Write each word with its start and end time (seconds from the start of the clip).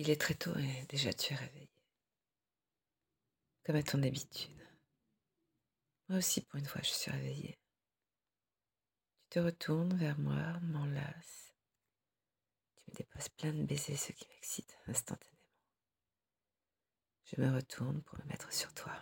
Il 0.00 0.10
est 0.10 0.20
très 0.20 0.34
tôt 0.34 0.56
et 0.56 0.84
déjà 0.88 1.12
tu 1.12 1.32
es 1.32 1.36
réveillé. 1.36 1.68
Comme 3.64 3.74
à 3.74 3.82
ton 3.82 4.00
habitude. 4.04 4.64
Moi 6.08 6.18
aussi, 6.18 6.40
pour 6.40 6.60
une 6.60 6.66
fois, 6.66 6.80
je 6.84 6.90
suis 6.90 7.10
réveillée. 7.10 7.58
Tu 9.18 9.28
te 9.30 9.38
retournes 9.40 9.96
vers 9.96 10.16
moi, 10.20 10.60
m'enlaces. 10.60 11.52
Tu 12.76 12.90
me 12.92 12.94
déposes 12.94 13.28
plein 13.30 13.52
de 13.52 13.64
baisers, 13.64 13.96
ce 13.96 14.12
qui 14.12 14.28
m'excite 14.28 14.78
instantanément. 14.86 15.36
Je 17.24 17.40
me 17.40 17.52
retourne 17.52 18.00
pour 18.02 18.20
me 18.20 18.24
mettre 18.26 18.52
sur 18.52 18.72
toi. 18.74 18.94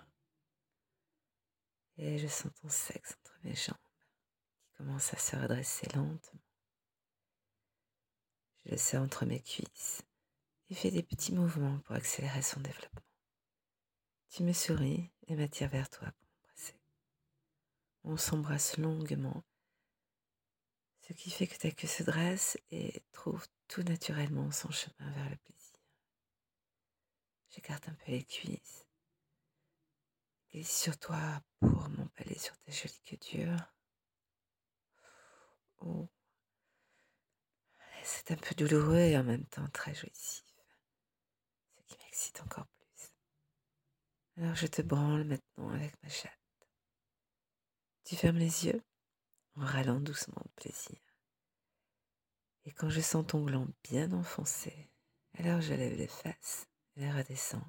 Et 1.98 2.16
je 2.16 2.26
sens 2.26 2.50
ton 2.62 2.70
sexe 2.70 3.18
entre 3.20 3.38
mes 3.44 3.54
jambes 3.54 3.76
qui 4.62 4.70
commence 4.78 5.12
à 5.12 5.18
se 5.18 5.36
redresser 5.36 5.88
lentement. 5.94 6.40
Je 8.64 8.70
le 8.70 8.76
sers 8.78 9.02
entre 9.02 9.26
mes 9.26 9.42
cuisses 9.42 10.02
et 10.70 10.74
fais 10.74 10.90
des 10.90 11.02
petits 11.02 11.32
mouvements 11.32 11.78
pour 11.80 11.94
accélérer 11.94 12.42
son 12.42 12.60
développement. 12.60 13.02
Tu 14.30 14.42
me 14.42 14.52
souris 14.52 15.10
et 15.28 15.36
m'attires 15.36 15.68
vers 15.68 15.88
toi 15.88 16.10
pour 16.10 16.28
m'embrasser. 16.28 16.80
On 18.04 18.16
s'embrasse 18.16 18.76
longuement, 18.76 19.44
ce 21.06 21.12
qui 21.12 21.30
fait 21.30 21.46
que 21.46 21.56
ta 21.56 21.70
queue 21.70 21.86
se 21.86 22.02
dresse 22.02 22.58
et 22.70 23.04
trouve 23.12 23.46
tout 23.68 23.82
naturellement 23.82 24.50
son 24.50 24.70
chemin 24.70 25.10
vers 25.12 25.30
le 25.30 25.36
plaisir. 25.36 25.78
J'écarte 27.50 27.88
un 27.88 27.94
peu 27.94 28.12
les 28.12 28.24
cuisses. 28.24 28.86
Glisse 30.50 30.76
sur 30.76 30.98
toi 30.98 31.40
pour 31.60 31.88
m'empaler 31.88 32.38
sur 32.38 32.56
ta 32.58 32.72
jolie 32.72 33.00
queue 33.04 33.16
dure. 33.16 33.72
Oh. 35.78 36.08
C'est 38.02 38.32
un 38.32 38.36
peu 38.36 38.54
douloureux 38.54 38.98
et 38.98 39.16
en 39.16 39.24
même 39.24 39.46
temps 39.46 39.68
très 39.68 39.94
jouissif. 39.94 40.55
Encore 42.42 42.66
plus. 42.66 43.12
Alors 44.36 44.54
je 44.54 44.66
te 44.66 44.82
branle 44.82 45.24
maintenant 45.24 45.70
avec 45.70 46.00
ma 46.02 46.08
chatte. 46.08 46.32
Tu 48.04 48.16
fermes 48.16 48.38
les 48.38 48.66
yeux 48.66 48.82
en 49.56 49.64
râlant 49.64 50.00
doucement 50.00 50.42
de 50.44 50.62
plaisir. 50.62 50.98
Et 52.64 52.72
quand 52.72 52.90
je 52.90 53.00
sens 53.00 53.26
ton 53.26 53.44
gland 53.44 53.68
bien 53.82 54.12
enfoncé, 54.12 54.90
alors 55.34 55.60
je 55.60 55.74
lève 55.74 55.96
les 55.96 56.08
fesses 56.08 56.66
et 56.96 57.10
redescend 57.10 57.64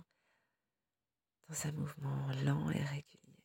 dans 1.48 1.68
un 1.68 1.72
mouvement 1.72 2.28
lent 2.44 2.70
et 2.72 2.84
régulier. 2.84 3.44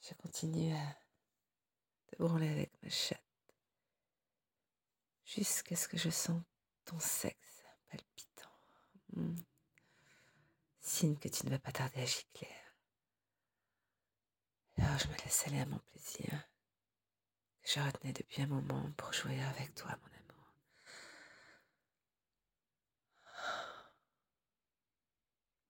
Je 0.00 0.14
continue 0.14 0.74
à 0.74 0.96
te 2.06 2.16
branler 2.16 2.48
avec 2.48 2.72
ma 2.82 2.88
chatte 2.88 3.22
jusqu'à 5.24 5.76
ce 5.76 5.86
que 5.86 5.98
je 5.98 6.10
sens 6.10 6.42
ton 6.84 6.98
sexe 6.98 7.62
palpitant. 7.90 8.27
Hmm. 9.18 9.34
Signe 10.80 11.16
que 11.18 11.28
tu 11.28 11.44
ne 11.44 11.50
vas 11.50 11.58
pas 11.58 11.72
tarder 11.72 12.02
à 12.02 12.04
gicler. 12.06 12.48
Alors 14.76 14.96
je 14.98 15.08
me 15.08 15.16
laisse 15.24 15.44
aller 15.48 15.58
à 15.58 15.66
mon 15.66 15.78
plaisir, 15.78 16.48
je 17.64 17.80
retenais 17.80 18.12
depuis 18.12 18.42
un 18.42 18.46
moment 18.46 18.92
pour 18.96 19.12
jouer 19.12 19.42
avec 19.42 19.74
toi. 19.74 19.98